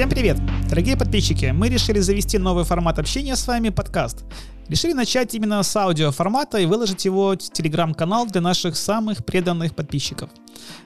[0.00, 0.38] Всем привет!
[0.66, 4.24] Дорогие подписчики, мы решили завести новый формат общения с вами, подкаст.
[4.66, 10.30] Решили начать именно с аудиоформата и выложить его в телеграм-канал для наших самых преданных подписчиков.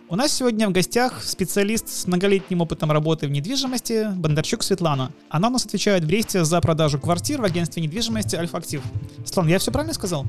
[0.08, 5.12] У нас сегодня в гостях специалист с многолетним опытом работы в недвижимости Бондарчук Светлана.
[5.28, 8.82] Она у нас отвечает в Бресте за продажу квартир в агентстве недвижимости Альфа Актив.
[9.24, 10.26] Светлана, я все правильно сказал?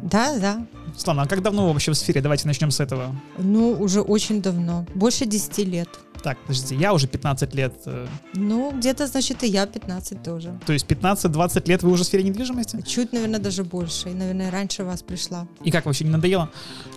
[0.00, 0.64] Да, да.
[0.94, 2.20] Светлана, а как давно вы вообще в сфере?
[2.20, 3.16] Давайте начнем с этого.
[3.38, 4.86] Ну, уже очень давно.
[4.94, 5.88] Больше 10 лет.
[6.22, 7.74] Так, подождите, я уже 15 лет.
[7.86, 10.58] э, Ну, где-то, значит, и я 15 тоже.
[10.66, 12.80] То есть 15-20 лет вы уже в сфере недвижимости?
[12.86, 14.10] Чуть, наверное, даже больше.
[14.10, 15.46] И, наверное, раньше вас пришла.
[15.64, 16.48] И как вообще не надоело?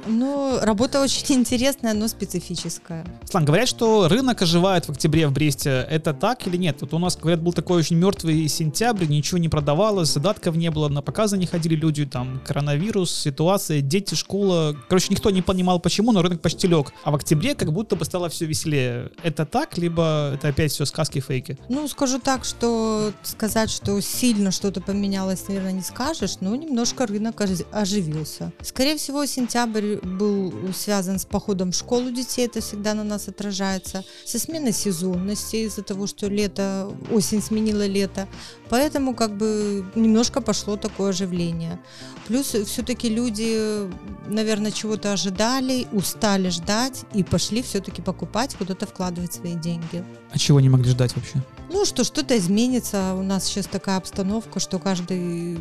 [0.05, 3.05] Ну, работа очень интересная, но специфическая.
[3.23, 5.87] Слан, говорят, что рынок оживает в октябре в Бресте.
[5.89, 6.77] Это так или нет?
[6.81, 10.87] Вот у нас, говорят, был такой очень мертвый сентябрь, ничего не продавалось, задатков не было,
[10.89, 14.75] на показы не ходили люди, там коронавирус, ситуация, дети, школа.
[14.87, 16.93] Короче, никто не понимал почему, но рынок почти лег.
[17.03, 19.09] А в октябре как будто бы стало все веселее.
[19.23, 21.57] Это так, либо это опять все сказки, фейки?
[21.69, 27.41] Ну, скажу так, что сказать, что сильно что-то поменялось, наверное, не скажешь, но немножко рынок
[27.41, 28.51] ожи- оживился.
[28.61, 34.03] Скорее всего, сентябрь был связан с походом в школу детей, это всегда на нас отражается,
[34.25, 38.27] со сменой сезонности из-за того, что лето, осень сменила лето,
[38.69, 41.79] поэтому как бы немножко пошло такое оживление.
[42.27, 43.89] Плюс все-таки люди,
[44.27, 50.03] наверное, чего-то ожидали, устали ждать и пошли все-таки покупать, куда-то вкладывать свои деньги.
[50.31, 51.43] А чего не могли ждать вообще?
[51.71, 53.13] Ну, что что-то изменится.
[53.15, 55.59] У нас сейчас такая обстановка, что каждый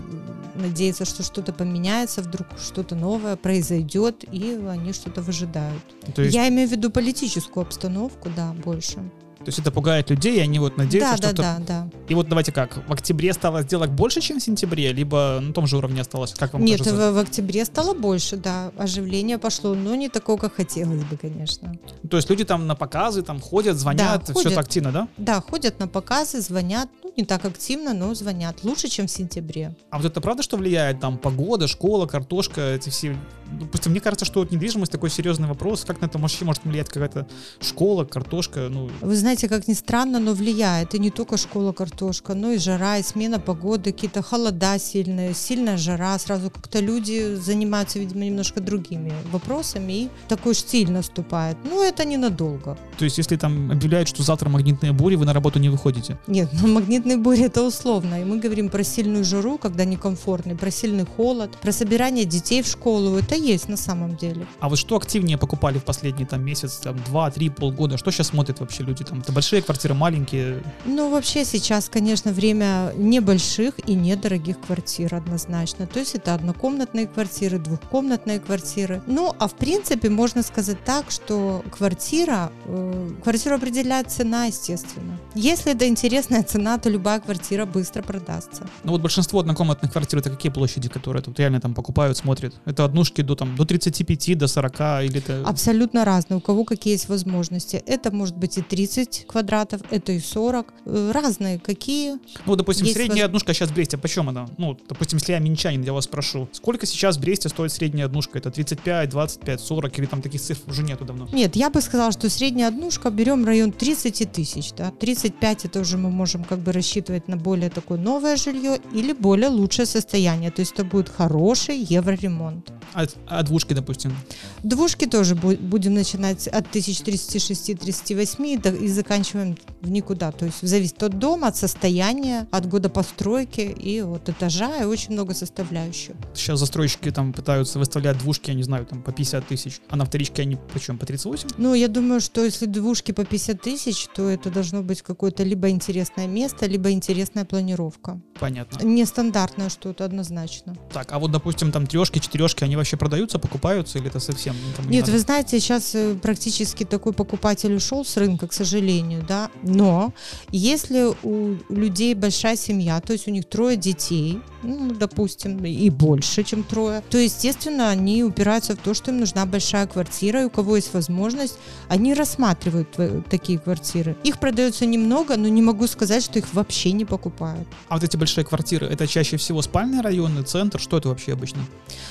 [0.55, 5.83] надеется, что что-то поменяется, вдруг что-то новое произойдет, и они что-то выжидают.
[6.15, 8.99] То есть, Я имею в виду политическую обстановку, да, больше.
[9.45, 11.89] То есть это пугает людей, и они вот надеются, да, да, что да, да.
[12.09, 15.67] И вот давайте как, в октябре стало сделок больше, чем в сентябре, либо на том
[15.67, 16.33] же уровне осталось?
[16.33, 17.12] Как вам Нет, кажется?
[17.12, 21.77] в, в октябре стало больше, да, оживление пошло, но не такое, как хотелось бы, конечно.
[22.11, 25.09] То есть люди там на показы там ходят, звонят, Да, все это активно, да?
[25.19, 28.64] Да, ходят на показы, звонят, ну, не так активно, но звонят.
[28.64, 29.77] Лучше, чем в сентябре.
[29.90, 33.17] А вот это правда, что влияет там погода, школа, картошка, эти все...
[33.53, 36.89] Допустим, мне кажется, что вот недвижимость такой серьезный вопрос, как на это вообще может влиять
[36.89, 37.27] какая-то
[37.61, 38.91] школа, картошка, ну...
[39.01, 40.95] Вы знаете, как ни странно, но влияет.
[40.95, 45.77] И не только школа картошка, но и жара, и смена погоды, какие-то холода сильные, сильная
[45.77, 46.19] жара.
[46.19, 51.57] Сразу как-то люди занимаются, видимо, немножко другими вопросами, и такой штиль наступает.
[51.65, 52.77] Но это ненадолго.
[52.99, 56.19] То есть если там объявляют, что завтра магнитные бури, вы на работу не выходите.
[56.27, 58.21] Нет, ну магнитные бури это условно.
[58.21, 62.67] И мы говорим про сильную жару, когда некомфортный, про сильный холод, про собирание детей в
[62.67, 63.17] школу.
[63.17, 64.46] Это есть на самом деле.
[64.61, 67.98] А вот что активнее покупали в последний там месяц, там два, три, полгода?
[67.98, 69.05] Что сейчас смотрят вообще люди?
[69.05, 70.62] Там это большие квартиры, маленькие?
[70.84, 75.86] Ну, вообще сейчас, конечно, время небольших и недорогих квартир однозначно.
[75.86, 79.02] То есть это однокомнатные квартиры, двухкомнатные квартиры.
[79.06, 85.18] Ну, а в принципе можно сказать так, что квартира, э, квартиру определяет цена, естественно.
[85.34, 88.66] Если это интересная цена, то любая квартира быстро продастся.
[88.84, 92.55] Ну вот большинство однокомнатных квартир это какие площади, которые тут реально там покупают, смотрят?
[92.64, 95.42] Это однушки до там до 35, до 40 или это...
[95.46, 97.83] Абсолютно разные, у кого какие есть возможности.
[97.86, 100.73] Это может быть и 30 квадратов, это и 40.
[100.86, 102.17] Э, Разные какие.
[102.46, 104.46] Ну, допустим, Есть средняя воз- однушка сейчас в Бресте, почем она?
[104.58, 108.39] Ну, допустим, если я минчанин, я вас спрошу, сколько сейчас в Бресте стоит средняя однушка?
[108.39, 111.29] Это 35, 25, 40 или там таких цифр уже нету давно?
[111.33, 115.98] Нет, я бы сказала, что средняя однушка, берем район 30 тысяч, да, 35 это уже
[115.98, 120.61] мы можем как бы рассчитывать на более такое новое жилье или более лучшее состояние, то
[120.61, 122.73] есть это будет хороший евроремонт.
[122.95, 124.14] А, а двушки, допустим?
[124.63, 130.58] Двушки тоже бу- будем начинать от 1036-38 и, до- и заканчиваем в никуда, то есть
[130.62, 136.14] зависит от дома, от состояния, от года постройки и от этажа, и очень много составляющих.
[136.35, 140.05] Сейчас застройщики там пытаются выставлять двушки, я не знаю, там по 50 тысяч, а на
[140.05, 141.49] вторичке они почем, по 38?
[141.58, 145.69] Ну, я думаю, что если двушки по 50 тысяч, то это должно быть какое-то либо
[145.70, 148.20] интересное место, либо интересная планировка.
[148.41, 148.85] Понятно.
[148.87, 150.76] Нестандартное что-то однозначно.
[150.93, 154.87] Так, а вот, допустим, там трешки, четырешки, они вообще продаются, покупаются или это совсем там,
[154.87, 155.12] не Нет, надо?
[155.12, 159.50] вы знаете, сейчас э, практически такой покупатель ушел с рынка, к сожалению, да.
[159.62, 160.14] Но
[160.50, 166.44] если у людей большая семья, то есть у них трое детей, ну, допустим, и больше,
[166.44, 170.50] чем трое, то, естественно, они упираются в то, что им нужна большая квартира, и у
[170.50, 171.58] кого есть возможность,
[171.88, 172.88] они рассматривают
[173.28, 174.17] такие квартиры.
[174.25, 177.69] Их продается немного, но не могу сказать, что их вообще не покупают.
[177.88, 181.61] А вот эти большие квартиры, это чаще всего спальные районы, центр, что это вообще обычно?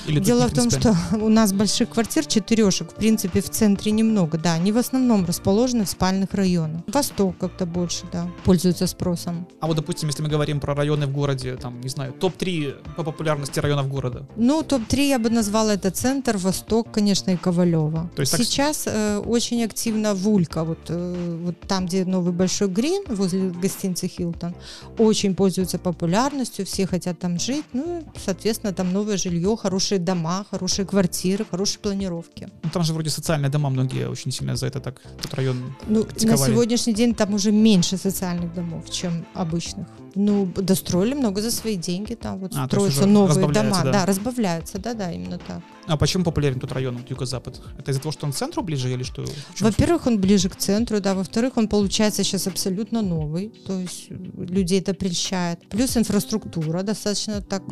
[0.06, 0.83] Или Дело в том, принципиально?
[0.84, 4.54] Что у нас больших квартир, четырешек, в принципе, в центре немного, да.
[4.54, 6.82] Они в основном расположены в спальных районах.
[6.86, 9.46] Восток как-то больше, да, пользуется спросом.
[9.60, 12.94] А вот, допустим, если мы говорим про районы в городе, там, не знаю, топ-3 топ-3
[12.96, 14.26] по популярности районов города?
[14.36, 18.10] Ну, топ-3 я бы назвала это центр, Восток, конечно, и Ковалева.
[18.14, 22.68] То есть так- Сейчас э, очень активно Вулька, вот, э, вот там, где новый большой
[22.68, 24.54] грин, возле гостиницы Хилтон,
[24.98, 30.73] очень пользуется популярностью, все хотят там жить, ну, соответственно, там новое жилье, хорошие дома, хорошие
[30.82, 32.48] квартиры, хорошие планировки.
[32.62, 35.56] Ну, там же вроде социальные дома многие очень сильно за это так, тот район.
[35.88, 39.86] Ну, на сегодняшний день там уже меньше социальных домов, чем обычных.
[40.14, 43.82] Ну, достроили много за свои деньги, там вот А, строятся новые дома.
[43.84, 43.92] да.
[43.92, 44.06] Да.
[44.06, 45.60] разбавляются, да-да, именно так.
[45.86, 47.60] А почему популярен тот район, вот юго-запад?
[47.78, 49.24] Это из-за того, что он к центру ближе или что?
[49.60, 51.14] Во-первых, он ближе к центру, да.
[51.14, 55.68] Во-вторых, он получается сейчас абсолютно новый, то есть людей это прельщает.
[55.68, 57.62] Плюс инфраструктура достаточно так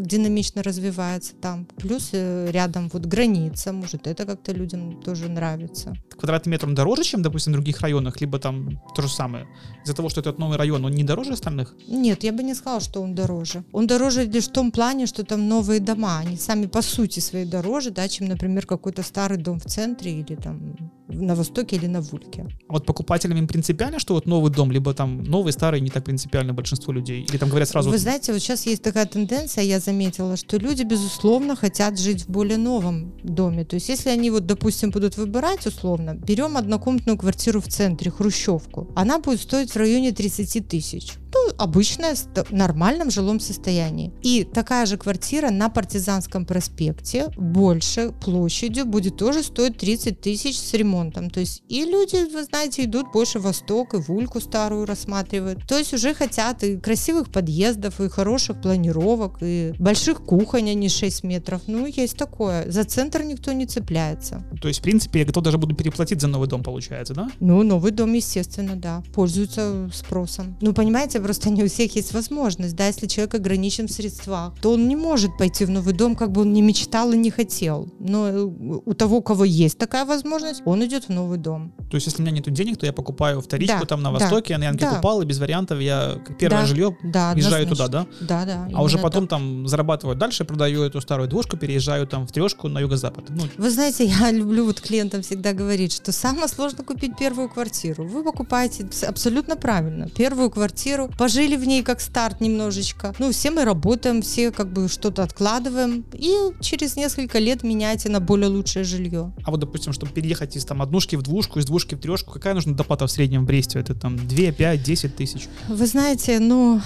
[0.00, 1.66] динамично развивается там.
[1.76, 5.90] Плюс э, рядом вот граница, может, это как-то людям тоже нравится.
[5.90, 6.18] суть?
[6.18, 9.46] Квадратный метр он дороже, чем, допустим, в других районах, либо там то же самое?
[9.84, 11.73] Из-за того, что этот новый район, он не дороже остальных?
[11.88, 13.64] Нет, я бы не сказала, что он дороже.
[13.72, 17.44] Он дороже лишь в том плане, что там новые дома, они сами по сути своей
[17.44, 20.76] дороже, да, чем, например, какой-то старый дом в центре или там
[21.08, 22.46] на востоке или на Вульке.
[22.68, 26.04] А вот покупателям им принципиально, что вот новый дом, либо там новый, старый, не так
[26.04, 27.22] принципиально большинство людей?
[27.22, 30.82] Или там говорят сразу, Вы знаете, вот сейчас есть такая тенденция, я заметила, что люди,
[30.82, 33.64] безусловно, хотят жить в более новом доме.
[33.64, 38.88] То есть, если они вот, допустим, будут выбирать условно, берем однокомнатную квартиру в центре, хрущевку,
[38.94, 41.14] она будет стоить в районе 30 тысяч.
[41.34, 44.12] Ну, обычная, в нормальном жилом состоянии.
[44.22, 50.72] И такая же квартира на Партизанском проспекте, больше площадью, будет тоже стоить 30 тысяч с
[50.74, 50.93] ремонтом.
[51.30, 55.66] То есть и люди, вы знаете, идут больше в восток, и вульку старую рассматривают.
[55.66, 60.88] То есть уже хотят и красивых подъездов, и хороших планировок, и больших кухонь, а не
[60.88, 61.62] 6 метров.
[61.66, 62.70] Ну, есть такое.
[62.70, 64.42] За центр никто не цепляется.
[64.60, 67.28] то есть, в принципе, я готов даже буду переплатить за новый дом, получается, да?
[67.40, 70.56] Ну, новый дом, естественно, да, пользуется спросом.
[70.60, 74.72] Ну, понимаете, просто не у всех есть возможность, да, если человек ограничен в средствах, то
[74.72, 77.88] он не может пойти в новый дом, как бы он не мечтал и не хотел.
[77.98, 81.72] Но э, у того, у кого есть такая возможность, он идет в новый дом.
[81.90, 84.18] То есть, если у меня нет денег, то я покупаю вторичку Да, там на да,
[84.18, 84.96] Востоке, я на Янке да.
[84.96, 88.06] купал, и без вариантов я первое Да, жилье Да, езжаю туда, да?
[88.20, 88.68] Да, да.
[88.74, 89.38] А уже потом так.
[89.38, 93.24] там зарабатываю дальше, продаю эту старую двушку, переезжаю там в трешку на юго-запад.
[93.28, 98.06] Ну, Вы знаете, я люблю вот клиентам всегда говорить, что самое сложно купить первую квартиру.
[98.06, 100.08] Вы покупаете абсолютно правильно.
[100.08, 103.14] Первую квартиру, пожили в ней как старт немножечко.
[103.18, 106.04] Ну, все мы работаем, все как бы что-то откладываем.
[106.12, 109.32] И через несколько лет меняете на более лучшее жилье.
[109.44, 112.54] а вот, допустим, чтобы переехать из там однушки в двушку, из двушки в трешку, какая
[112.54, 113.78] нужна доплата в среднем в Бресте?
[113.78, 115.48] Это там 2, 5, 10 тысяч.
[115.68, 116.80] Вы знаете, ну,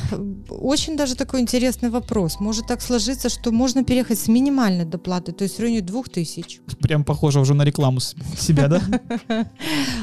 [0.51, 2.39] очень даже такой интересный вопрос.
[2.39, 6.61] Может так сложиться, что можно переехать с минимальной доплатой, то есть в районе двух тысяч.
[6.83, 8.01] Прям похоже уже на рекламу
[8.39, 8.83] себя, да?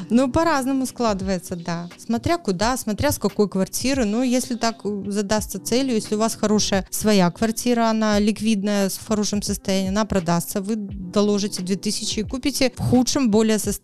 [0.09, 1.89] Ну, по-разному складывается, да.
[1.97, 4.05] Смотря куда, смотря с какой квартиры.
[4.05, 9.07] Ну, если так э, задастся целью, если у вас хорошая своя квартира, она ликвидная, в
[9.07, 13.74] хорошем состоянии, она продастся, вы доложите 2000 и купите в худшем более состоянии,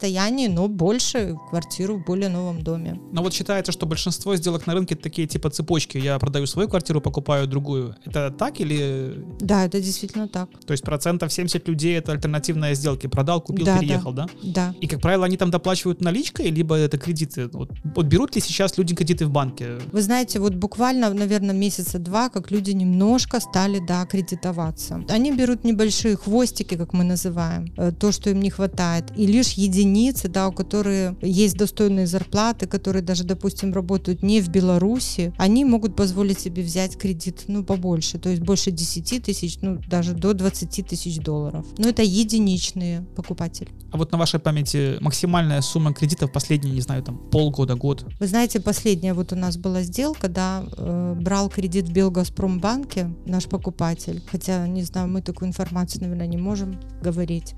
[0.49, 2.99] но больше квартиру в более новом доме.
[3.11, 5.97] Но вот считается, что большинство сделок на рынке такие типа цепочки.
[5.97, 7.95] Я продаю свою квартиру, покупаю другую.
[8.05, 9.23] Это так или...
[9.39, 10.49] Да, это действительно так.
[10.65, 13.07] То есть процентов 70 людей это альтернативные сделки.
[13.07, 13.79] Продал, купил, Да, да.
[13.79, 14.27] переехал, да?
[14.43, 14.73] Да.
[14.81, 17.47] И, как правило, они там доплачивают наличкой, либо это кредиты.
[17.47, 19.79] Вот, вот берут ли сейчас люди кредиты в банке?
[19.91, 25.03] Вы знаете, вот буквально, наверное, месяца два, как люди немножко стали, да, кредитоваться.
[25.09, 29.05] Они берут небольшие хвостики, как мы называем, э, то, что им не хватает.
[29.17, 29.80] И лишь единицы,
[30.27, 35.95] да, у которых есть достойные зарплаты, которые даже, допустим, работают не в Беларуси, они могут
[35.95, 40.87] позволить себе взять кредит, ну, побольше, то есть больше 10 тысяч, ну, даже до 20
[40.87, 41.65] тысяч долларов.
[41.77, 43.69] Но это единичные покупатели.
[43.91, 48.05] А вот на вашей памяти максимальная сумма кредита в последние, не знаю, там полгода, год.
[48.19, 53.45] Вы знаете, последняя вот у нас была сделка, да, э, брал кредит в Белгазпромбанке наш
[53.45, 57.53] покупатель, хотя, не знаю, мы такую информацию, наверное, не можем говорить.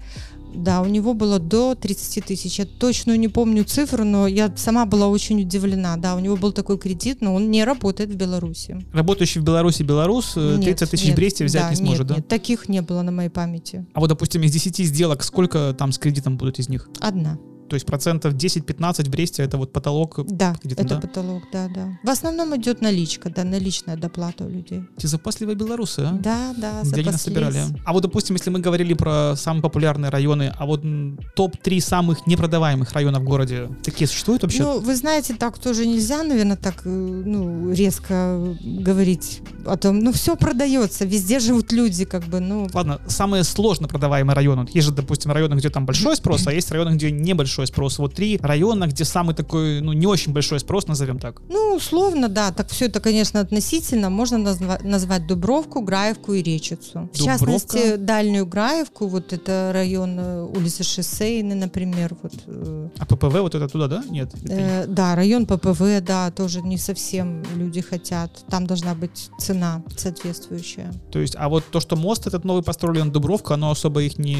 [0.55, 2.59] Да, у него было до 30 тысяч.
[2.59, 5.97] Я точно не помню цифру, но я сама была очень удивлена.
[5.97, 8.83] Да, у него был такой кредит, но он не работает в Беларуси.
[8.93, 11.99] Работающий в Беларуси белорус э, 30 Нет, тысяч нет, в Бресте взять да, не сможет,
[12.01, 12.15] нет, да?
[12.15, 13.85] Нет, таких не было на моей памяти.
[13.93, 16.89] А вот, допустим, из 10 сделок сколько там с кредитом будут из них?
[16.99, 17.37] Одна.
[17.73, 20.19] То есть процентов 10-15 в Бресте это вот потолок.
[20.27, 20.99] Да, это да?
[20.99, 21.97] потолок, да, да.
[22.03, 24.83] В основном идет наличка, да, наличная доплата у людей.
[24.95, 26.11] Эти запасливые белорусы, а?
[26.11, 27.05] Да, да, Где запаслись.
[27.07, 27.57] насобирали?
[27.57, 27.67] а?
[27.83, 32.27] А вот, допустим, если мы говорили про самые популярные районы, а вот м, топ-3 самых
[32.27, 34.61] непродаваемых района в городе, такие существуют вообще?
[34.61, 40.11] Ну, вы знаете, так тоже нельзя, наверное, так э, ну, резко говорить о том, ну,
[40.11, 44.67] все продается, везде живут люди, как бы, ну, Ладно, самые сложно продаваемые районы.
[44.75, 47.99] Есть же, допустим, районы, где там большой спрос, а есть районы, где небольшой большой спрос.
[47.99, 51.41] Вот три района, где самый такой, ну, не очень большой спрос, назовем так.
[51.49, 52.51] Ну, условно, да.
[52.51, 54.09] Так все это, конечно, относительно.
[54.09, 57.09] Можно назва- назвать Дубровку, Граевку и Речицу.
[57.13, 62.15] В частности, дальнюю Граевку, вот это район э, улицы Шоссейны, например.
[62.21, 64.03] Вот, э, А ППВ вот это туда, да?
[64.09, 64.33] Нет?
[64.49, 68.45] э, да, район ППВ, да, тоже не совсем люди хотят.
[68.49, 70.91] Там должна быть цена соответствующая.
[71.11, 74.17] То есть, а вот то, что мост этот новый построили на Дубровку, оно особо их
[74.17, 74.37] не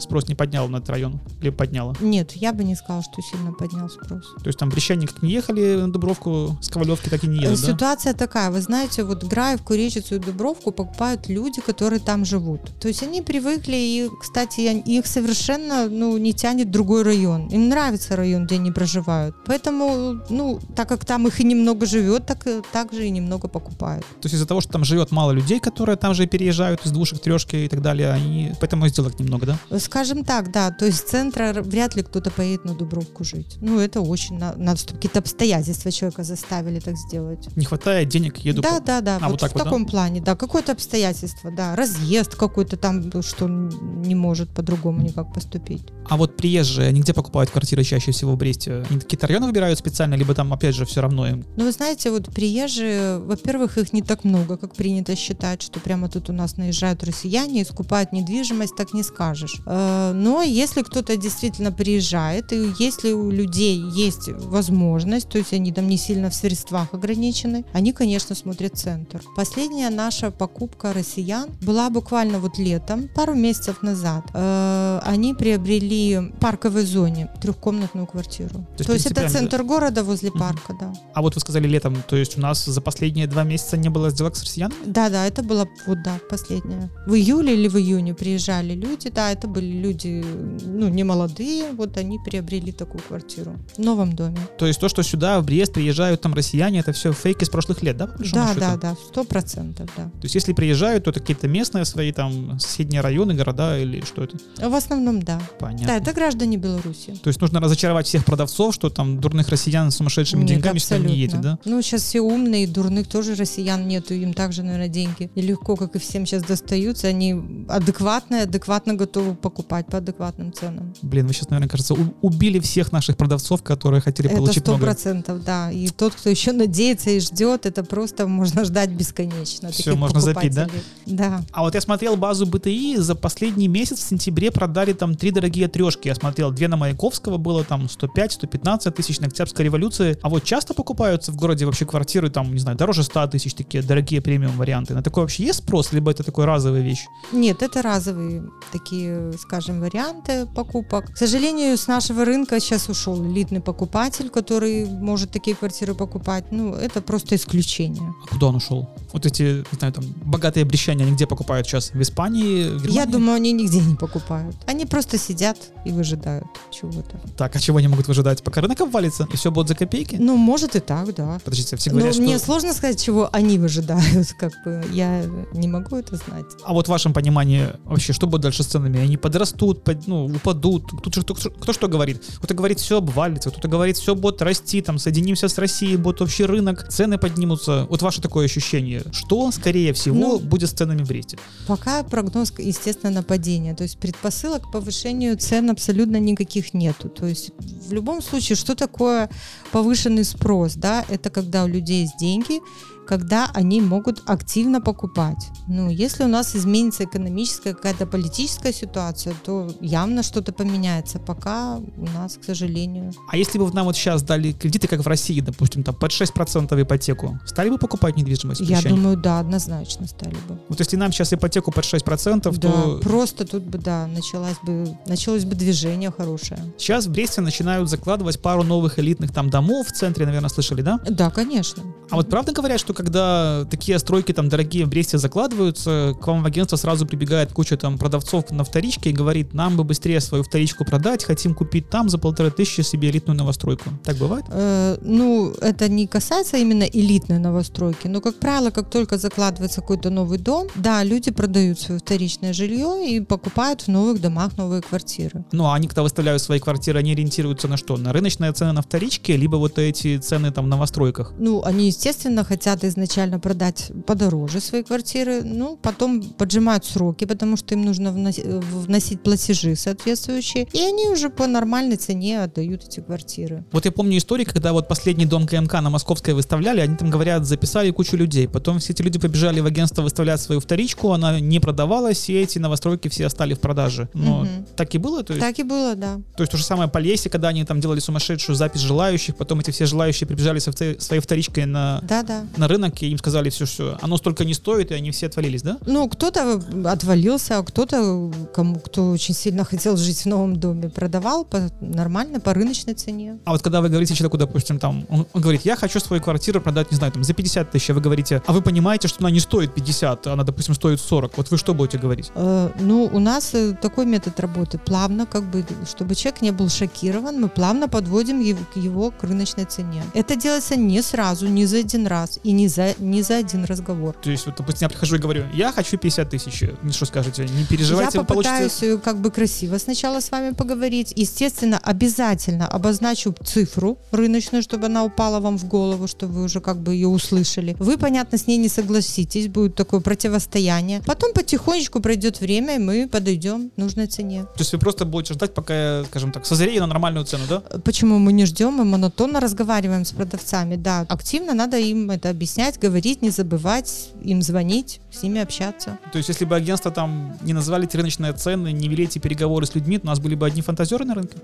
[0.00, 1.20] спрос не подняло на этот район?
[1.42, 1.94] Или подняло?
[2.00, 4.24] Нет, я бы не сказала, что сильно поднял спрос.
[4.42, 7.42] То есть там брещане как не ехали на Дубровку, с Ковалевки так и не Э,
[7.50, 7.72] едут, да?
[7.72, 12.60] Ситуация такая, вы знаете, вот Граевку, Речицу и Дубровку покупают люди, которые там живут.
[12.80, 17.48] То есть они привыкли, и, кстати, их совершенно ну, не тянет другой район.
[17.48, 19.34] Им нравится район, где они проживают.
[19.46, 23.48] Поэтому, ну, так как там их и немного живет, так, и- так же и немного
[23.48, 24.04] покупают.
[24.20, 27.20] То есть из-за того, что там живет мало людей, которые там же переезжают из двушек,
[27.20, 29.78] трешки и так далее, они поэтому сделок немного, да?
[29.78, 33.58] Скажем так, да, то есть центра вряд ли кто-то поедет на Дубровку жить.
[33.60, 37.46] Ну, это очень на- надо, чтобы какие-то обстоятельства человека заставили так сделать.
[37.56, 38.60] Не хватает денег, еду.
[38.60, 39.64] Да, по- да, да, А, вот, вот так в вот, да?
[39.64, 45.82] таком плане, да, какое-то обстоятельство, да, разъезд какой-то там, что не может по-другому никак поступить.
[46.08, 48.84] А вот приезжие, они где покупают квартиры чаще всего в Бресте?
[48.90, 51.44] Они какие-то районы выбирают специально, либо там, опять же, все равно им?
[51.56, 56.08] Ну, вы знаете, вот приезжие, во-первых, их не так много, как принято считать, что прямо
[56.08, 59.60] тут у нас наезжают россияне и скупают недвижимость, так не скажешь.
[59.66, 62.07] Э, Но если кто-то действительно приезжает,
[62.52, 67.64] и если у людей есть возможность, то есть они там не сильно в средствах ограничены,
[67.72, 69.20] они, конечно, смотрят центр.
[69.36, 74.24] Последняя наша покупка россиян была буквально вот летом, пару месяцев назад.
[74.34, 78.66] Э, Они приобрели в парковой зоне трехкомнатную квартиру.
[78.78, 80.38] есть, То есть это центр города возле Мгм.
[80.38, 80.92] парка, да.
[81.14, 84.10] А вот вы сказали летом, то есть у нас за последние два месяца не было
[84.10, 84.78] сделок с россиянами?
[84.86, 86.90] Да, да, это было вот да, последнее.
[87.06, 90.24] В июле или в июне приезжали люди, да, это были люди,
[90.64, 94.38] ну, не молодые, вот они приобрели такую квартиру в новом доме.
[94.58, 97.82] То есть то, что сюда, в Брест, приезжают там россияне, это все фейки с прошлых
[97.82, 98.06] лет, да?
[98.06, 98.60] Да, счету?
[98.60, 100.04] да, да, сто процентов, да.
[100.04, 104.24] То есть если приезжают, то это какие-то местные свои там соседние районы, города или что
[104.24, 104.36] это?
[104.58, 105.40] В основном, да.
[105.58, 105.86] Понятно.
[105.86, 107.18] Да, это граждане Беларуси.
[107.22, 110.98] То есть нужно разочаровать всех продавцов, что там дурных россиян с сумасшедшими Нет, деньгами сюда
[110.98, 111.58] не едет, да?
[111.64, 115.96] Ну, сейчас все умные, дурных тоже россиян нету, им также, наверное, деньги и легко, как
[115.96, 120.94] и всем сейчас достаются, они адекватные, адекватно готовы покупать по адекватным ценам.
[121.02, 124.72] Блин, вы сейчас, наверное, кажется, у- убили всех наших продавцов, которые хотели Это получить сто
[124.72, 124.84] много.
[124.86, 125.70] процентов, да.
[125.70, 129.70] И тот, кто еще надеется и ждет, это просто можно ждать бесконечно.
[129.70, 130.68] Таких можно запить, да?
[131.06, 131.42] Да.
[131.52, 135.68] А вот я смотрел базу БТИ, за последний месяц в сентябре продали там три дорогие
[135.68, 136.08] трешки.
[136.08, 140.18] Я смотрел, две на Маяковского было там 105-115 тысяч на Октябрьской революции.
[140.22, 143.82] А вот часто покупаются в городе вообще квартиры там, не знаю, дороже 100 тысяч, такие
[143.82, 144.94] дорогие премиум варианты.
[144.94, 147.04] На такое вообще есть спрос, либо это такой разовая вещь?
[147.32, 151.12] Нет, это разовые такие, скажем, варианты покупок.
[151.12, 156.44] К сожалению, с нашего рынка сейчас ушел элитный покупатель, который может такие квартиры покупать.
[156.50, 158.14] Ну, это просто исключение.
[158.24, 158.88] А куда он ушел?
[159.12, 161.90] Вот эти, не знаю, там, богатые брещане, они где покупают сейчас?
[161.92, 162.68] В Испании?
[162.68, 164.56] В Я думаю, они нигде не покупают.
[164.66, 167.20] Они просто сидят и выжидают чего-то.
[167.36, 168.42] Так, а чего они могут выжидать?
[168.42, 170.16] Пока рынок обвалится, и все будет за копейки?
[170.16, 171.38] Ну, может и так, да.
[171.44, 172.22] Подождите, все Но говорят, что...
[172.22, 174.84] мне сложно сказать, чего они выжидают, как бы.
[174.92, 176.46] Я не могу это знать.
[176.64, 179.00] А вот в вашем понимании вообще, что будет дальше с ценами?
[179.00, 180.90] Они подрастут, под- ну, упадут?
[181.02, 182.22] Тут же кто, кто что говорит?
[182.38, 186.44] Кто-то говорит, все обвалится, кто-то говорит, все будет расти, там, соединимся с Россией, будет общий
[186.44, 187.86] рынок, цены поднимутся.
[187.90, 189.02] Вот ваше такое ощущение.
[189.12, 191.38] Что, скорее всего, Ну, будет с ценами в Бресте?
[191.66, 193.74] Пока прогноз, естественно, на падение.
[193.74, 197.08] То есть предпосылок к повышению цен абсолютно никаких нету.
[197.08, 199.30] То есть в любом случае, что такое
[199.72, 200.74] повышенный спрос?
[200.74, 201.04] Да?
[201.08, 202.60] Это когда у людей есть деньги,
[203.08, 205.48] когда они могут активно покупать.
[205.66, 211.18] Ну, если у нас изменится экономическая какая-то политическая ситуация, то явно что-то поменяется.
[211.18, 215.06] Пока у нас, к сожалению, А если бы нам вот сейчас дали кредиты, как в
[215.06, 218.60] России, допустим, там под 6% ипотеку, стали бы покупать недвижимость?
[218.60, 220.60] я думаю, да, однозначно стали бы.
[220.68, 224.98] Вот если нам сейчас ипотеку под 6%, Да, то просто тут бы, да, началось бы,
[225.06, 226.60] началось бы движение хорошее.
[226.76, 231.00] сейчас в Бресте начинают закладывать пару новых элитных там домов в центре, наверное, слышали, да?
[231.08, 231.82] Да, конечно.
[232.10, 236.42] А вот правда говорят, что когда такие стройки там дорогие в Бресте закладываются, к вам
[236.42, 240.42] в агентство сразу прибегает куча там продавцов на вторичке и говорит, нам бы быстрее свою
[240.42, 243.90] вторичку продать, хотим купить там за полторы тысячи себе элитную новостройку.
[244.02, 244.46] Так бывает?
[244.50, 250.10] Э, ну, это не касается именно элитной новостройки, но, как правило, как только закладывается какой-то
[250.10, 255.44] новый дом, да, люди продают свое вторичное жилье и покупают в новых домах новые квартиры.
[255.52, 257.96] Ну, а они, когда выставляют свои квартиры, они ориентируются на что?
[257.96, 261.32] На рыночные цены на вторичке, либо вот эти цены там в новостройках?
[261.38, 267.74] Ну, они, естественно, хотят изначально продать подороже свои квартиры, ну, потом поджимают сроки, потому что
[267.74, 273.64] им нужно вносить, вносить платежи соответствующие, и они уже по нормальной цене отдают эти квартиры.
[273.72, 277.44] Вот я помню истории, когда вот последний дом КМК на Московской выставляли, они там говорят,
[277.44, 281.60] записали кучу людей, потом все эти люди побежали в агентство выставлять свою вторичку, она не
[281.60, 284.08] продавалась, и эти новостройки все остались в продаже.
[284.14, 284.48] Но угу.
[284.76, 285.22] так и было?
[285.22, 286.16] То есть, так и было, да.
[286.36, 289.60] То есть то же самое по Лесе, когда они там делали сумасшедшую запись желающих, потом
[289.60, 292.44] эти все желающие прибежали со своей вторичкой на, да, да.
[292.56, 295.62] на рынок, и им сказали все, все, оно столько не стоит, и они все отвалились,
[295.62, 295.78] да?
[295.86, 301.44] Ну, кто-то отвалился, а кто-то, кому кто очень сильно хотел жить в новом доме, продавал
[301.44, 303.38] по нормально, по рыночной цене.
[303.44, 306.60] А вот когда вы говорите человеку, допустим, там, он, он говорит, я хочу свою квартиру
[306.60, 309.30] продать, не знаю, там, за 50 тысяч, а вы говорите, а вы понимаете, что она
[309.30, 311.36] не стоит 50, она, допустим, стоит 40.
[311.36, 312.30] Вот вы что будете говорить?
[312.34, 314.78] Э, ну, у нас э, такой метод работы.
[314.78, 319.24] Плавно, как бы, чтобы человек не был шокирован, мы плавно подводим его к его к
[319.24, 320.02] рыночной цене.
[320.14, 324.14] Это делается не сразу, не за один раз и не за, не за один разговор.
[324.22, 326.64] То есть, вот, допустим, я прихожу и говорю, я хочу 50 тысяч.
[326.90, 327.44] Что скажете?
[327.44, 328.98] Не переживайте, Я попытаюсь получите...
[328.98, 331.12] как бы красиво сначала с вами поговорить.
[331.16, 336.78] Естественно, обязательно обозначу цифру рыночную, чтобы она упала вам в голову, чтобы вы уже как
[336.78, 337.76] бы ее услышали.
[337.78, 341.02] Вы, понятно, с ней не согласитесь, будет такое противостояние.
[341.06, 344.42] Потом потихонечку пройдет время, и мы подойдем к нужной цене.
[344.42, 347.60] То есть вы просто будете ждать, пока скажем так, созрею на нормальную цену, да?
[347.80, 351.06] Почему мы не ждем, мы монотонно разговариваем с продавцами, да.
[351.08, 355.98] Активно надо им это объяснять, говорить, не забывать, им звонить, с ними общаться.
[356.12, 359.64] То есть если бы агентство там не назвали эти рыночные цены, не вели эти переговоры
[359.64, 361.36] с людьми, у нас были бы одни фантазеры на рынке?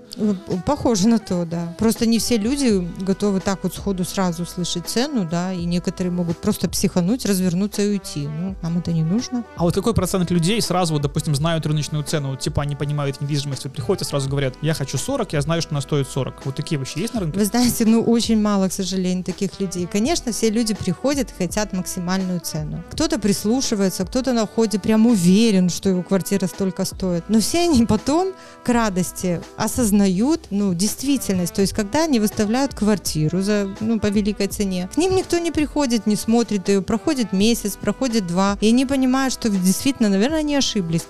[0.65, 1.73] Похоже на то, да.
[1.79, 6.37] Просто не все люди готовы так вот сходу сразу услышать цену, да, и некоторые могут
[6.39, 8.27] просто психануть, развернуться и уйти.
[8.27, 9.45] Ну, нам это не нужно.
[9.55, 13.71] А вот какой процент людей сразу, вот, допустим, знают рыночную цену, типа они понимают недвижимость,
[13.71, 16.45] приходят и сразу говорят, я хочу 40, я знаю, что она стоит 40.
[16.45, 17.39] Вот такие вообще есть на рынке?
[17.39, 19.87] Вы знаете, ну очень мало, к сожалению, таких людей.
[19.89, 22.83] Конечно, все люди приходят и хотят максимальную цену.
[22.91, 27.23] Кто-то прислушивается, кто-то на входе прям уверен, что его квартира столько стоит.
[27.29, 28.33] Но все они потом
[28.63, 31.53] к радости осознают, ну, действительность.
[31.53, 35.51] То есть, когда они выставляют квартиру за, ну, по великой цене, к ним никто не
[35.51, 40.55] приходит, не смотрит ее, проходит месяц, проходит два, и они понимают, что действительно, наверное, они
[40.55, 41.05] ошиблись.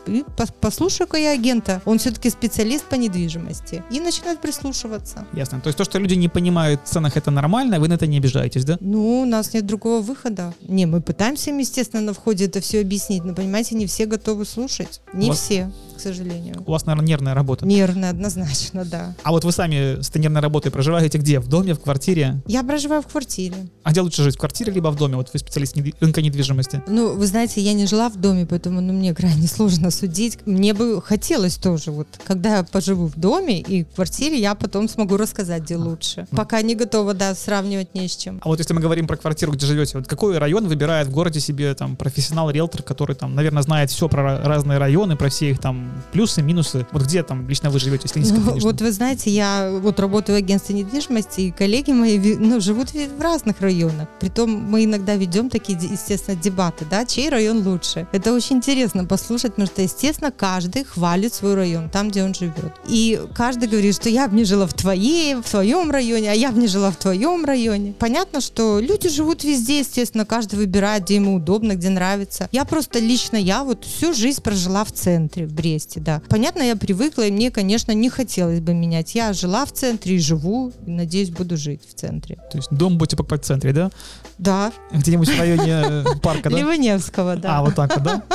[0.62, 5.26] Послушаю-ка я агента, он все-таки специалист по недвижимости, и начинают прислушиваться.
[5.34, 5.62] Ясно.
[5.62, 8.18] То есть то, что люди не понимают в ценах, это нормально, вы на это не
[8.18, 8.78] обижаетесь, да?
[8.80, 10.54] Ну, у нас нет другого выхода.
[10.62, 14.46] Не, мы пытаемся им, естественно, на входе это все объяснить, но, понимаете, не все готовы
[14.46, 15.02] слушать.
[15.14, 15.40] Не вас...
[15.40, 16.62] все к сожалению.
[16.66, 17.66] У вас, наверное, нервная работа.
[17.66, 19.16] Нервная, однозначно, да.
[19.24, 21.40] А вот вы сами с этой нервной работой проживаете где?
[21.40, 22.42] В доме, в квартире?
[22.48, 23.56] Я проживаю в квартире.
[23.84, 25.16] А где лучше жить, в квартире либо в доме?
[25.16, 26.84] Вот вы специалист рынка недвижимости.
[26.88, 30.40] Ну, вы знаете, я не жила в доме, поэтому ну, мне крайне сложно судить.
[30.46, 34.90] Мне бы хотелось тоже, вот, когда я поживу в доме и в квартире, я потом
[34.90, 36.28] смогу рассказать, где лучше.
[36.32, 38.40] Пока не готова, да, сравнивать не с чем.
[38.44, 41.40] А вот если мы говорим про квартиру, где живете, вот какой район выбирает в городе
[41.40, 45.92] себе там профессионал-риэлтор, который там, наверное, знает все про разные районы, про все их там
[46.12, 46.86] плюсы, минусы?
[46.92, 50.40] Вот где там лично вы живете, если ну, Вот вы знаете, я вот работаю в
[50.40, 54.08] агентстве недвижимости, и коллеги мои ну, живут в разных районах.
[54.20, 58.08] Притом мы иногда ведем такие, естественно, дебаты, да, чей район лучше.
[58.12, 62.74] Это очень интересно послушать, потому что, естественно, каждый хвалит свой район, там, где он живет.
[62.88, 66.52] И каждый говорит, что я бы не жила в твоей, в твоем районе, а я
[66.52, 67.94] бы не жила в твоем районе.
[67.98, 72.50] Понятно, что люди живут везде, естественно, каждый выбирает, где ему удобно, где нравится.
[72.52, 76.22] Я просто лично, я вот всю жизнь прожила в центре, в Бресте, да.
[76.30, 79.16] Понятно, я привыкла, и мне, конечно, не хотелось бы менять.
[79.16, 82.38] Я жила в центре и живу, и, надеюсь, буду жить в центре.
[82.52, 83.92] То есть дом будете покупать в центре, да?
[84.38, 84.72] Да.
[84.92, 86.58] Где-нибудь в районе э, парка, да?
[86.58, 87.60] Ливаневского, да.
[87.60, 88.24] А, вот так вот, да?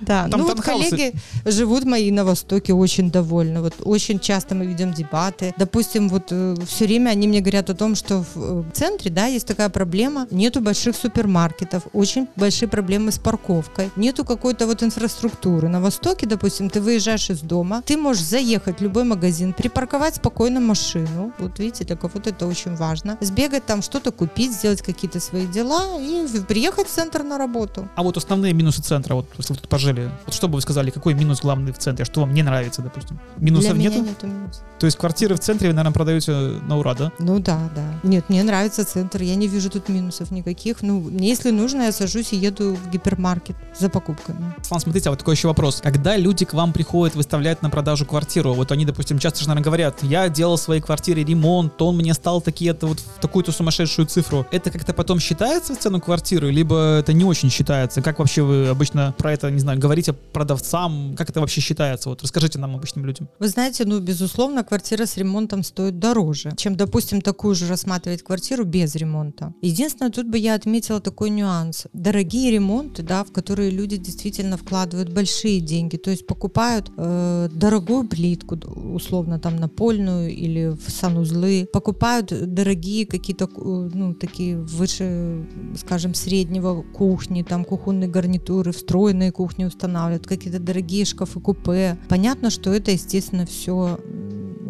[0.00, 3.60] Да, ну вот коллеги живут мои на Востоке очень довольны.
[3.60, 5.54] Вот очень часто мы ведем дебаты.
[5.56, 9.26] Допустим, вот э, все время они мне говорят о том, что в э, центре, да,
[9.26, 15.68] есть такая проблема, нету больших супермаркетов, очень большие проблемы с парковкой, нету какой-то вот инфраструктуры.
[15.68, 20.60] На Востоке, допустим, ты выезжаешь из дома, ты можешь заехать в любой магазин, припарковать спокойно
[20.60, 21.32] машину.
[21.38, 23.16] Вот видите, для кого-то это очень важно.
[23.20, 27.88] Сбегать там что-то купить, сделать какие-то свои дела и приехать в центр на работу.
[27.96, 30.90] А вот основные минусы центра, вот если вы тут пожили, вот что бы вы сказали,
[30.90, 33.18] какой минус главный в центре, что вам не нравится, допустим?
[33.36, 33.96] Минусов для нету?
[34.00, 34.62] Меня нету минус.
[34.78, 37.12] То есть квартиры в центре вы, наверное, продаете на ура, да?
[37.18, 37.84] Ну да, да.
[38.02, 40.82] Нет, мне нравится центр, я не вижу тут минусов никаких.
[40.82, 44.54] Ну, мне если нужно, я сажусь и еду в гипермаркет за покупками.
[44.62, 45.80] Слан, смотрите, а вот такой еще вопрос.
[45.82, 49.64] Когда люди к вам приходят выставлять на продажу квартиру, вот они, допустим, часто же, наверное,
[49.64, 54.06] говорят, я делал в своей квартире ремонт, он мне стал такие-то вот в такую-то сумасшедшую
[54.06, 54.46] цифру.
[54.50, 58.02] Это как-то потом считается в цену квартиры, либо это не очень считается?
[58.02, 61.14] Как вообще вы обычно про это, не знаю, говорите продавцам?
[61.16, 62.08] Как это вообще считается?
[62.08, 63.28] Вот расскажите нам, обычным людям.
[63.38, 68.64] Вы знаете, ну, безусловно, квартира с ремонтом стоит дороже, чем, допустим, такую же рассматривать квартиру
[68.64, 69.52] без ремонта.
[69.62, 71.86] Единственное, естественно, тут бы я отметила такой нюанс.
[71.92, 78.08] Дорогие ремонты, да, в которые люди действительно вкладывают большие деньги, то есть покупают э, дорогую
[78.08, 78.56] плитку,
[78.94, 86.82] условно там напольную или в санузлы, покупают дорогие какие-то, э, ну, такие выше, скажем, среднего
[86.82, 91.96] кухни, там кухонные гарнитуры, встроенные кухни устанавливают, какие-то дорогие шкафы купе.
[92.08, 93.98] Понятно, что это, естественно, все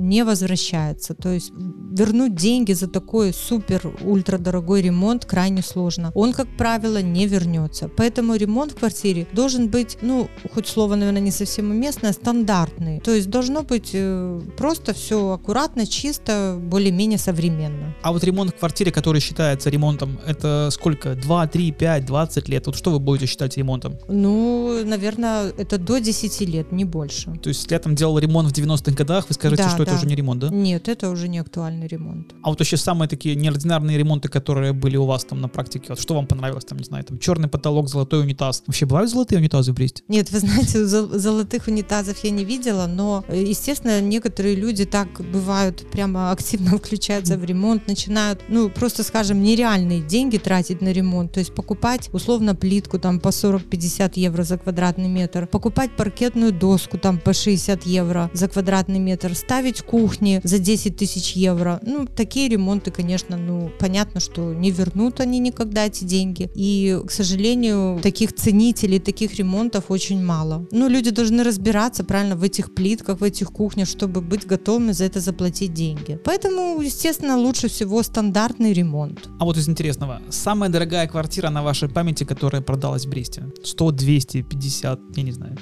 [0.05, 1.15] не возвращается.
[1.15, 1.53] То есть
[1.95, 6.11] вернуть деньги за такой супер ультра дорогой ремонт крайне сложно.
[6.15, 7.89] Он, как правило, не вернется.
[7.89, 13.01] Поэтому ремонт в квартире должен быть, ну, хоть слово, наверное, не совсем уместное, стандартный.
[13.01, 17.95] То есть должно быть э, просто все аккуратно, чисто, более-менее современно.
[18.03, 21.15] А вот ремонт в квартире, который считается ремонтом, это сколько?
[21.15, 22.67] 2, 3, 5, 20 лет?
[22.67, 23.97] Вот что вы будете считать ремонтом?
[24.09, 27.31] Ну, наверное, это до 10 лет, не больше.
[27.43, 29.93] То есть, если я там делал ремонт в 90-х годах, вы скажете, Да, что это
[29.93, 29.99] да.
[29.99, 30.49] уже не ремонт, да?
[30.49, 31.39] Нет, это уже не
[31.85, 32.35] актуальный ремонт.
[32.43, 36.01] А вот вообще самые такие неординарные ремонты, которые были у вас там на практике, вот
[36.01, 38.63] что вам понравилось, там, не знаю, там черный потолок, золотой унитаз.
[38.67, 40.03] Вообще бывают золотые унитазы в Бресте?
[40.09, 45.09] Нет, вы знаете, зол- золотых унитазов я не видела, но, э, естественно, некоторые люди так
[45.33, 51.33] бывают, прямо активно включаются в ремонт, начинают, ну, просто, скажем, нереальные деньги тратить на ремонт,
[51.33, 56.99] то есть покупать, условно, плитку там по 40-50 евро за квадратный метр, покупать паркетную доску
[56.99, 61.74] там по 60 евро за квадратный метр, ставить кухни за 10 тысяч евро.
[61.83, 66.51] Ну, такие ремонты, конечно, ну, понятно, что не вернут они никогда эти деньги.
[66.55, 70.67] И, к сожалению, таких ценителей, таких ремонтов очень мало.
[70.71, 75.05] Ну, люди должны разбираться, правильно, в этих плитках, в этих кухнях, чтобы быть готовыми за
[75.05, 76.19] это заплатить деньги.
[76.25, 79.29] Поэтому, естественно, лучше всего стандартный ремонт.
[79.39, 83.45] А вот из интересного, самая дорогая квартира на вашей памяти, которая продалась в Бресте?
[83.65, 85.57] 100, 200, 50, я не знаю.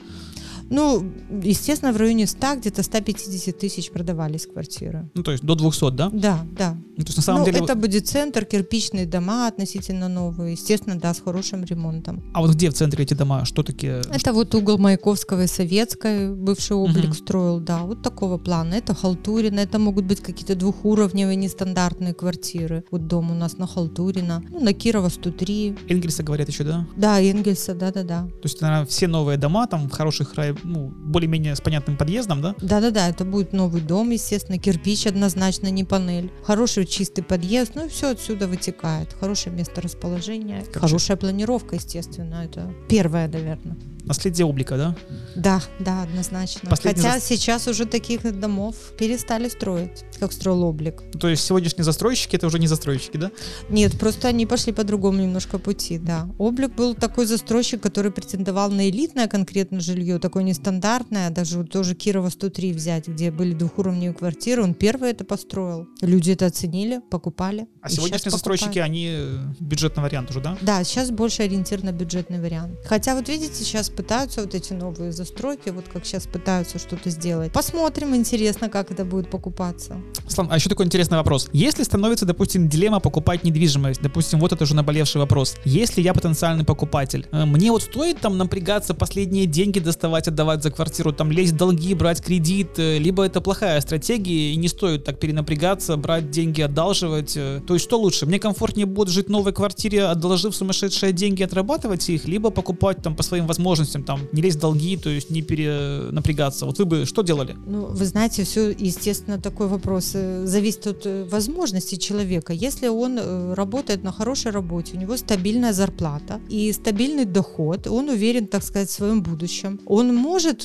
[0.73, 1.05] Ну,
[1.43, 5.11] естественно, в районе 100, где-то 150 тысяч продавались квартиры.
[5.15, 6.11] Ну, то есть до 200, да?
[6.13, 6.77] Да, да.
[6.97, 7.61] Ну, то есть на самом ну, деле...
[7.65, 12.23] это будет центр, кирпичные дома относительно новые, естественно, да, с хорошим ремонтом.
[12.33, 13.45] А вот где в центре эти дома?
[13.45, 14.03] Что такие?
[14.11, 17.15] Это вот угол Маяковского и Советской, бывший облик Мгм.
[17.15, 18.75] строил, да, вот такого плана.
[18.75, 22.85] Это Халтурина, это могут быть какие-то двухуровневые нестандартные квартиры.
[22.91, 26.87] Вот дом у нас на Халтурина, ну, на Кирова 103, Энгельса говорят еще, да?
[26.97, 28.23] да, Энгельса, да-да-да.
[28.23, 32.41] То есть, наверное, все новые дома там в хороших, рай- ну, более-менее с понятным подъездом,
[32.43, 32.55] да?
[32.61, 36.31] Да-да-да, это будет новый дом, естественно, кирпич однозначно, не панель.
[36.45, 39.13] Хороший чистый подъезд, ну и все отсюда вытекает.
[39.19, 43.77] Хорошее место расположения, Как хорошая планировка, естественно, это первое, наверное.
[44.13, 44.95] Наследие облика, да?
[45.35, 46.69] Да, да, однозначно.
[46.69, 51.03] Последний Хотя зас- сейчас уже таких домов перестали строить, как строил облик.
[51.19, 53.31] То есть сегодняшние застройщики это уже не застройщики, да?
[53.71, 56.29] Нет, просто они пошли по другому немножко пути, да.
[56.37, 61.95] Облик был такой застройщик, который претендовал на элитное конкретно жилье, такое нестандартное, даже вот тоже
[61.95, 65.89] Кирова 103 взять, где были двухуровневые квартиры, он первый это построил.
[66.03, 67.67] Люди это оценили, покупали.
[67.81, 68.91] А сегодняшние застройщики, покупают.
[68.91, 69.19] они
[69.59, 70.59] бюджетный вариант уже, да?
[70.61, 72.79] Да, сейчас больше ориентир на бюджетный вариант.
[72.85, 77.53] Хотя вот видите, сейчас пытаются вот эти новые застройки, вот как сейчас пытаются что-то сделать.
[77.53, 79.97] Посмотрим, интересно, как это будет покупаться.
[80.27, 81.49] Слав, а еще такой интересный вопрос.
[81.53, 85.55] Если становится, допустим, дилемма покупать недвижимость, допустим, вот это уже наболевший вопрос.
[85.65, 90.73] Если я потенциальный покупатель, э, мне вот стоит там напрягаться, последние деньги доставать, отдавать за
[90.73, 95.05] квартиру, там лезть в долги, брать кредит, э, либо это плохая стратегия и не стоит
[95.05, 97.37] так перенапрягаться, брать деньги, одалживать.
[97.37, 98.27] э, То есть что лучше?
[98.27, 103.15] Мне комфортнее будет жить в новой квартире, отложив сумасшедшие деньги, отрабатывать их, либо покупать там
[103.15, 106.67] по своим возможностям, там не лезть в долги, то есть не перенапрягаться.
[106.67, 107.57] Вот вы бы что делали?
[107.67, 112.53] Ну, вы знаете, все, естественно, такой вопрос э, зависит от э, возможностей человека.
[112.53, 118.09] Если он э, работает на хорошей работе, у него стабильная зарплата и стабильный доход, он
[118.09, 120.63] уверен, так сказать, в своем будущем, он может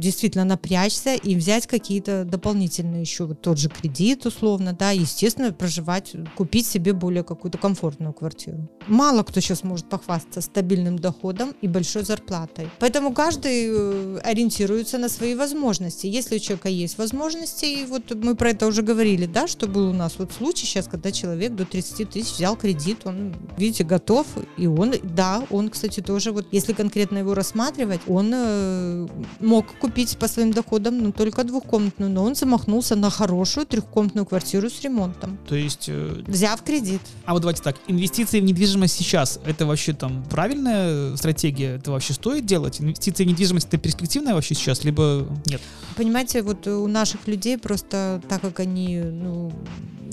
[0.00, 6.14] действительно напрячься и взять какие-то дополнительные еще вот тот же кредит условно, да, естественно, проживать,
[6.36, 8.68] купить себе более какую-то комфортную квартиру.
[8.88, 12.55] Мало кто сейчас может похвастаться стабильным доходом и большой зарплатой.
[12.78, 16.06] Поэтому каждый э, ориентируется на свои возможности.
[16.06, 19.90] Если у человека есть возможности, и вот мы про это уже говорили, да, что был
[19.90, 24.26] у нас вот случай сейчас, когда человек до 30 тысяч взял кредит, он, видите, готов,
[24.56, 29.06] и он, да, он, кстати, тоже вот, если конкретно его рассматривать, он э,
[29.40, 34.70] мог купить по своим доходам, ну, только двухкомнатную, но он замахнулся на хорошую трехкомнатную квартиру
[34.70, 37.02] с ремонтом, То есть э, взяв кредит.
[37.24, 41.76] А вот давайте так, инвестиции в недвижимость сейчас, это вообще там правильная стратегия?
[41.76, 42.80] Это вообще стоит делать?
[42.80, 45.60] Инвестиции в недвижимость это перспективная вообще сейчас, либо нет?
[45.96, 49.52] Понимаете, вот у наших людей просто так как они, ну,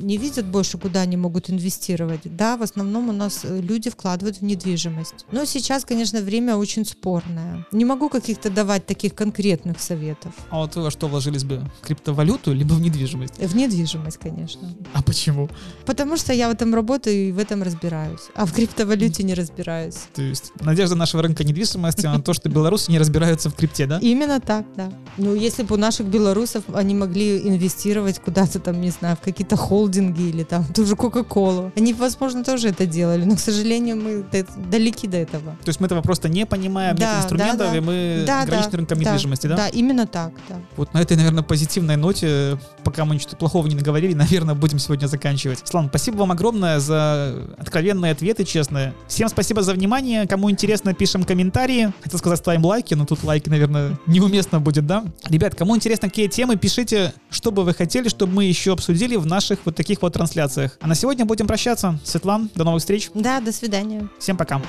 [0.03, 2.21] не видят больше, куда они могут инвестировать.
[2.25, 5.25] Да, в основном у нас э, люди вкладывают в недвижимость.
[5.31, 7.65] Но сейчас, конечно, время очень спорное.
[7.71, 10.33] Не могу каких-то давать таких конкретных советов.
[10.49, 11.61] А вот вы во что вложились бы?
[11.81, 13.37] В криптовалюту либо в недвижимость?
[13.37, 14.73] В недвижимость, конечно.
[14.93, 15.49] А почему?
[15.85, 18.21] Потому что я в этом работаю и в этом разбираюсь.
[18.35, 19.95] А в криптовалюте не разбираюсь.
[20.13, 23.99] То есть надежда нашего рынка недвижимости на то, что белорусы не разбираются в крипте, да?
[23.99, 24.91] Именно так, да.
[25.17, 29.55] Ну, если бы у наших белорусов они могли инвестировать куда-то там, не знаю, в какие-то
[29.55, 34.25] холдинги или там ту же Кока-Колу, они, возможно, тоже это делали, но, к сожалению, мы
[34.69, 35.56] далеки до этого.
[35.63, 37.77] То есть мы этого просто не понимаем, да, нет инструментов, да, да.
[37.77, 39.56] и мы да, ограничены да, рынком да, недвижимости, да?
[39.56, 40.56] Да, именно так, да.
[40.77, 45.08] Вот на этой, наверное, позитивной ноте, пока мы ничего плохого не наговорили, наверное, будем сегодня
[45.08, 45.62] заканчивать.
[45.63, 48.93] Слан, спасибо вам огромное за откровенные ответы, честные.
[49.08, 50.27] Всем спасибо за внимание.
[50.27, 51.93] Кому интересно, пишем комментарии.
[52.01, 55.06] Хотел сказать, ставим лайки, но тут лайки, наверное, неуместно будет, да?
[55.27, 59.25] Ребят, кому интересно, какие темы, пишите, что бы вы хотели, чтобы мы еще обсудили в
[59.25, 60.77] наших вот таких вот трансляциях.
[60.79, 61.99] А на сегодня будем прощаться.
[62.03, 63.09] Светлан, до новых встреч.
[63.13, 64.07] Да, до свидания.
[64.19, 64.62] Всем пока.